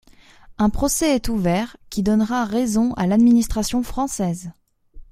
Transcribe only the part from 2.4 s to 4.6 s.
raison à l'administration française.